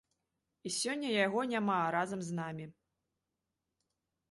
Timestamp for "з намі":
2.29-2.65